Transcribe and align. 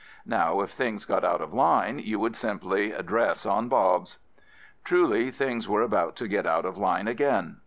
Now 0.25 0.61
if 0.61 0.71
things 0.71 1.05
got 1.05 1.23
out 1.23 1.41
of 1.41 1.53
line, 1.53 1.99
you 1.99 2.17
would 2.19 2.35
simply 2.35 2.89
"dress 3.05 3.45
on 3.45 3.69
Bobs." 3.69 4.17
Truly, 4.83 5.29
things 5.29 5.69
were 5.69 5.83
about 5.83 6.15
to 6.15 6.27
get 6.27 6.47
out 6.47 6.65
of 6.65 6.75
line 6.75 7.07
again. 7.07 7.57